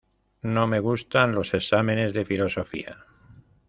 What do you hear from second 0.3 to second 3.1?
No me gustan los exámenes de filosofía.